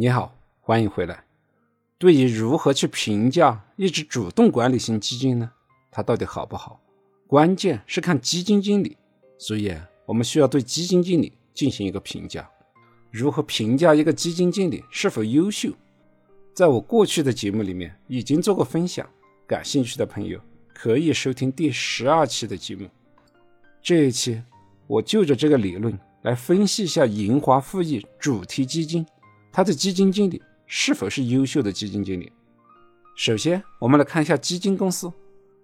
[0.00, 1.24] 你好，欢迎回来。
[1.98, 5.52] 对于如何去评价一只主动管理型基金呢？
[5.90, 6.80] 它到底好不好？
[7.26, 8.96] 关键是看基金经理，
[9.36, 9.76] 所以
[10.06, 12.50] 我们需要对基金经理进行一个评价。
[13.10, 15.70] 如何评价一个基金经理是否优秀？
[16.54, 19.06] 在我过去的节目里面已经做过分享，
[19.46, 20.40] 感兴趣的朋友
[20.72, 22.88] 可以收听第十二期的节目。
[23.82, 24.42] 这一期
[24.86, 29.04] 我就着这个理论来分析一下银华富裕主题基金。
[29.52, 32.30] 他的基金经理是否是优秀的基金经理？
[33.16, 35.12] 首先，我们来看一下基金公司。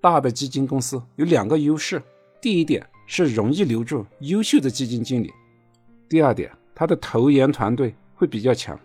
[0.00, 2.02] 大的基金公司有两个优势：
[2.40, 5.28] 第一点是容易留住优秀的基金经理；
[6.08, 8.78] 第二点，它的投研团队会比较强。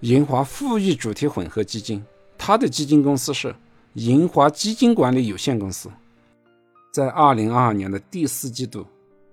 [0.00, 2.04] 银华富裕主题混合基金，
[2.36, 3.54] 它的基金公司是
[3.94, 5.88] 银华基金管理有限公司。
[6.92, 8.86] 在二零二二年的第四季度，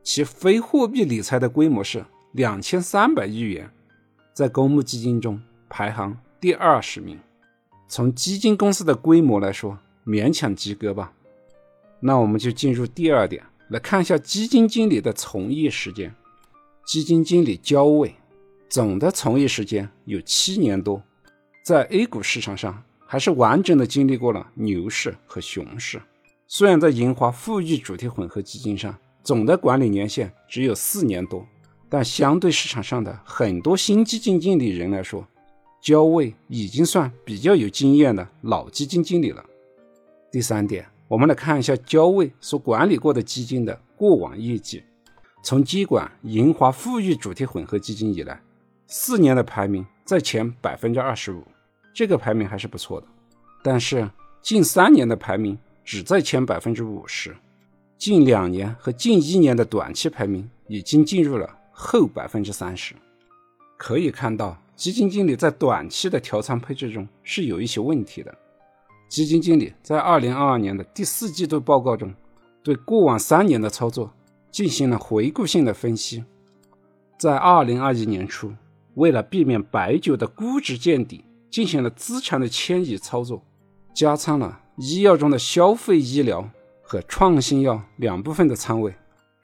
[0.04, 3.70] 其非货币理财的规模是两千三百亿元。
[4.36, 7.18] 在公募基金中排行第二十名，
[7.88, 11.14] 从基金公司的规模来说，勉强及格吧。
[12.02, 16.14] 那我们就进入第二点，来看一下基金经理的从业时间。
[16.86, 18.14] 基金经理焦卫
[18.68, 21.02] 总的从业时间有七年多，
[21.64, 26.02] 在 A 股市场上还是完整的经历过了牛市和熊市。
[26.46, 31.48] 虽然在银华富裕主题混合基金上，总的管理年限只有四年多。
[31.90, 35.26] 但相对市场上的很多新基金经理人来说，
[35.82, 39.46] 焦卫已经算比较有经验的老基金经理了。
[40.32, 44.84] 第三点，我们来看一下焦卫所管理过的基金的过往业绩。
[45.44, 48.42] 从接管银华富裕主题混合基金以来，
[48.88, 51.44] 四年的排名在前百分之二十五，
[51.94, 53.08] 这个排名还是不错的。
[53.64, 54.10] 但是
[54.42, 57.36] 近三年的排名只在前百分之五十，
[57.96, 61.55] 近两年和近一年的短期排名已经进入了。
[61.78, 62.96] 后百分之三十，
[63.76, 68.34] 可以看到基金经理在短期的调仓配置中是有一些问题的。
[69.10, 72.14] 基金经理在二零二二年的第四季度报告中，
[72.64, 74.14] 对过往三年的操作
[74.50, 76.24] 进行了回顾性的分析。
[77.20, 78.54] 在二零二一年初，
[78.94, 83.44] 为了避免白酒的估值见底，进行了资产的迁移操作，
[83.94, 86.50] 加仓了医药中的消费医疗
[86.82, 88.96] 和创新药两部分的仓位。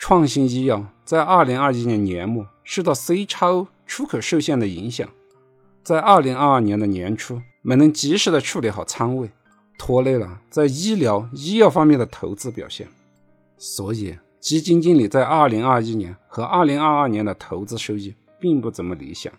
[0.02, 5.08] 创新医药在二零二一年年末受到 C 超出口受限的影响，
[5.84, 9.30] 在二零二二年的年初没能及时的处理好仓位，
[9.78, 12.88] 拖累了在医疗医药方面的投资表现。
[13.60, 19.32] 所以，基金经理在二零二一年和二零二二年的投资收益并不怎么理想。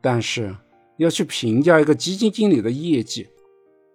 [0.00, 0.56] 但是，
[0.96, 3.28] 要去评价一个基金经理的业绩，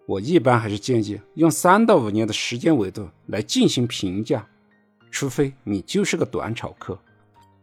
[0.08, 4.48] 我一般还是建议用三到五年的时间维度来进行评价。
[5.16, 7.00] 除非你就是个短炒客，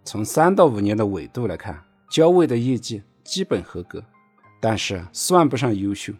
[0.04, 4.02] 从三到五年的纬度来看，焦卫的业绩基本合格，
[4.58, 6.14] 但是算不上优秀。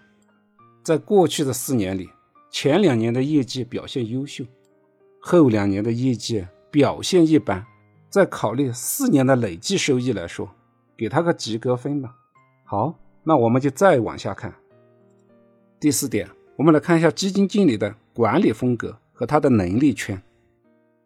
[0.83, 2.11] 在过去的四年里，
[2.51, 4.45] 前两年的业绩表现优秀，
[5.23, 7.65] 后两年的业绩表现一般。
[8.11, 10.51] 再考虑四年的累计收益来说，
[10.95, 12.15] 给他个及格分吧。
[12.63, 14.55] 好，那我们就再往下看。
[15.81, 20.23] 第四点，我们来看一下基金经理的管理风格和他的能力圈。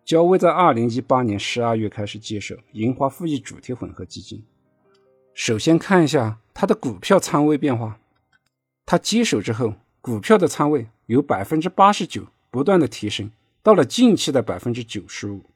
[0.07, 4.45] 焦卫在二零一八年十二月开始接手银华富裕主题混合基金。
[5.35, 7.99] 首先看一下它的股票仓位变化。
[8.87, 13.33] 他接手之后，股票的仓位由百分之八十九不断的提升，
[13.65, 15.51] 到了近期的百分之九十五。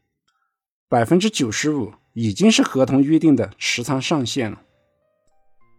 [0.89, 4.63] 百分之九十五已经是合同约定的持仓上限了。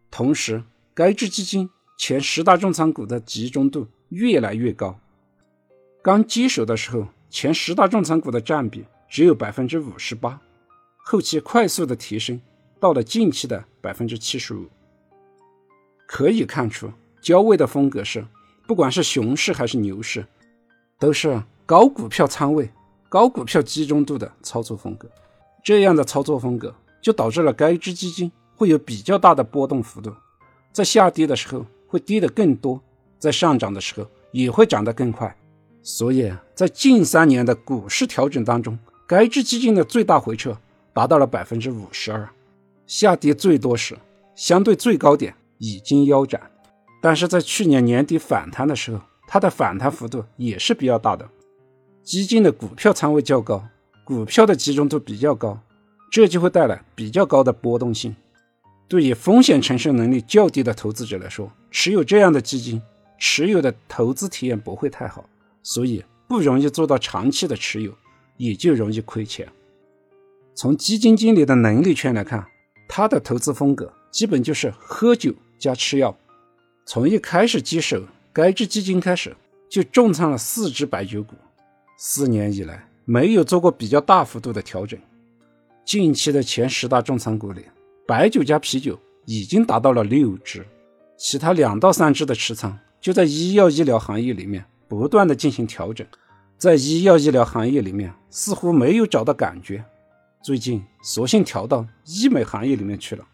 [0.09, 4.97] 同时，该支基金前十大重仓股的集中度越来越高。
[6.01, 7.09] 刚接手的时候。
[7.31, 10.37] 前十大重仓股的占比只有百分之五十八，
[10.97, 12.39] 后期快速的提升
[12.77, 14.67] 到了近期的百分之七十五。
[16.05, 18.27] 可以看出，焦卫的风格是，
[18.67, 20.25] 不管是熊市还是牛市，
[20.99, 22.69] 都是高股票仓位、
[23.07, 25.09] 高股票集中度的操作风格。
[25.63, 30.13] 这样的操作风格就导致了该支基金会有比较大的波动幅度，
[30.73, 32.81] 在下跌的时候会跌得更多，
[33.17, 35.33] 在上涨的时候也会涨得更快。
[35.83, 40.57] 所以在近三年的股市调整当中，该支基金的最大回撤
[40.93, 42.29] 达到了百分之五十二，
[42.85, 43.97] 下跌最多时，
[44.35, 46.39] 相对最高点已经腰斩。
[47.01, 51.27] 但是在去年年底反弹的时候，它的反弹幅度也是比较大的。
[52.03, 53.63] 基金的股票仓位较高，
[54.05, 55.59] 股票的集中度比较高，
[56.11, 58.15] 这就会带来比较高的波动性。
[58.87, 62.81] 对于风险承受能力较低的投资者来说，持有这样的基金，
[63.17, 65.25] 持有的投资体验不会太好。
[65.63, 67.93] 所以不容易做到长期的持有，
[68.37, 69.47] 也就容易亏钱。
[70.53, 72.45] 从基金经理的能力圈来看，
[72.87, 76.15] 他的投资风格基本就是喝酒加吃药。
[76.85, 78.03] 从一开始接手
[78.33, 79.35] 该只基金开始，
[79.69, 81.35] 就重仓了四只白酒股。
[81.97, 84.99] 四年以来没有做过比较大幅度的调整。
[85.85, 87.65] 近期的前十大重仓股里，
[88.07, 90.65] 白酒加啤酒已经达到了六只，
[91.17, 96.05] 其他两到三只的持仓就在医药医疗行业里面不断的进行调整。
[96.57, 99.81] 在医药医疗行业里面似乎没有找到感觉，
[100.43, 103.25] 最近索性调到医美行业里面去了。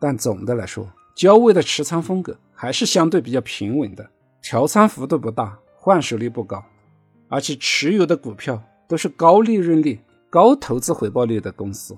[0.00, 4.10] 但总的来说，焦位的持仓风格还是相对比较平稳的，
[4.42, 6.60] 调仓幅度不大，换手率不高，
[7.28, 11.96] 而且持有的股票都是高利润率、高投资回报率的公司。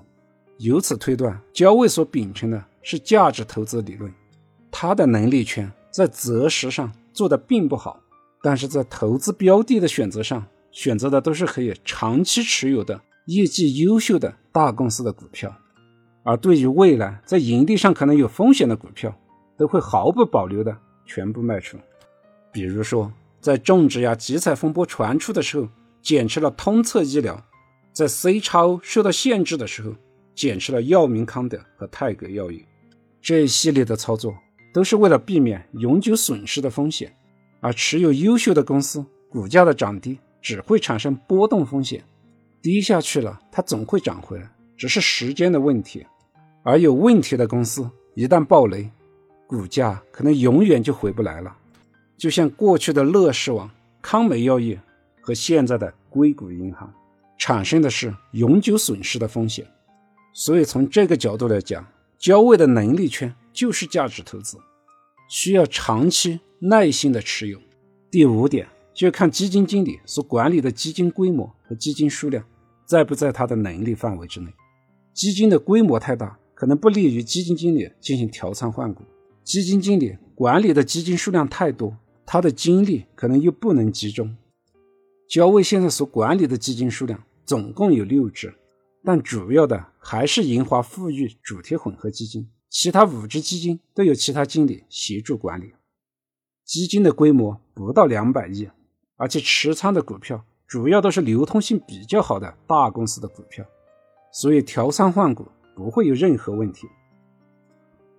[0.59, 4.13] 由此推断，焦位所秉承的是价值投资理论，
[4.69, 7.99] 他的能力圈在择时上做的并不好，
[8.41, 10.45] 但是在投资标的的选择上。
[10.71, 15.51] 选择的都是可以长期持有的、业绩优秀的大公司的股票，
[16.21, 19.11] 而对于未来在盈利上可能有风险的股票，
[19.57, 20.77] 都会毫不保留的
[21.07, 21.75] 全部卖出。
[22.51, 25.67] 比如说，在种植牙集采风波传出的时候，
[26.03, 27.35] 减持了通策医疗；
[27.91, 29.95] 在 C 超受到限制的时候，
[30.35, 32.63] 减持了药明康德和泰格药业。
[33.23, 34.35] 这一系列的操作
[34.71, 37.11] 都是为了避免永久损失的风险，
[37.59, 40.17] 而持有优秀的公司股价的涨跌。
[40.41, 42.01] 只会产生波动风险，
[42.61, 46.07] 低下去了，它总会涨回来，只是时间的问题。
[46.63, 48.89] 而有问题的公司一旦暴雷，
[49.45, 51.53] 股价可能永远就回不来了。
[52.17, 53.69] 就像过去的乐视网、
[54.01, 54.79] 康美药业
[55.19, 56.89] 和现在的硅谷银行，
[57.37, 59.67] 产生的是永久损失的风险。
[60.33, 61.85] 所以从这个角度来讲，
[62.17, 64.57] 交位的能力圈就是价值投资，
[65.27, 67.59] 需要长期耐心的持有。
[68.11, 68.67] 第五点。
[68.91, 72.43] 就看基金经理所管理的基金规模和基金数量
[72.85, 74.51] 在不在他的能力范围之内。
[75.13, 79.01] 基金的规模太大，可能不利于基金经理进行调仓换股；
[79.41, 81.95] 基金经理管理的基金数量太多，
[82.25, 84.35] 他的精力可能又不能集中。
[85.29, 88.53] 焦卫现在所管理的基金数量总共有六只，
[89.05, 95.71] 但主要的还是银华富裕主题混合基金，其他五只基金都有其他经理协助管理。
[96.69, 98.69] 基金的规模不到两百亿。
[99.17, 103.65] 而且持仓的股票主要都是流通性比较好的大公司的股票，
[104.31, 106.87] 所以调仓换股不会有任何问题。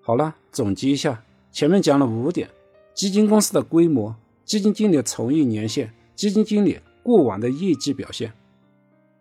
[0.02, 2.50] 好了，总结一下，前面讲了五点：
[2.92, 8.32] 基金公司的规模、基金经理从业年限、基金经理过往的业绩表现，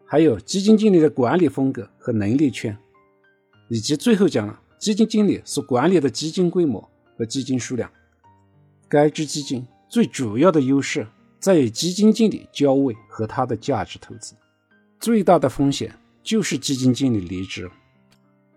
[0.07, 2.75] 还有基金经理的管理风格和能力圈，
[3.69, 7.89] 以及最后讲了基金经理所管理的基金规模和基金数量。
[8.89, 11.07] 该支基金最主要的优势。
[11.39, 14.35] 在于基金经理交位和他的价值投资，
[14.99, 17.71] 最大的风险就是基金经理离职。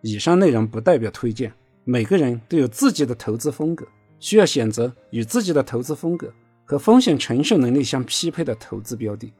[0.01, 1.53] 以上内容不代表推荐，
[1.85, 3.87] 每个人都有自己的投资风格，
[4.19, 6.35] 需要选择与自己的投资风格
[6.65, 9.33] 和风险承受能力相匹配的投资标的。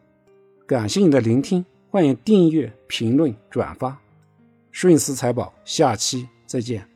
[0.65, 3.99] 感谢你的聆听，欢迎订阅、评论、转发。
[4.71, 6.92] 顺思财宝，下期再见。